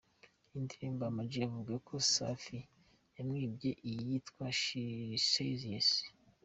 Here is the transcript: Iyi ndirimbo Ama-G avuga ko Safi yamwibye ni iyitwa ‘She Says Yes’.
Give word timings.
Iyi 0.47 0.57
ndirimbo 0.65 1.01
Ama-G 1.09 1.33
avuga 1.47 1.73
ko 1.87 1.93
Safi 2.13 2.59
yamwibye 3.15 3.71
ni 3.77 3.89
iyitwa 3.91 4.45
‘She 4.61 4.83
Says 5.31 5.61
Yes’. 5.71 5.89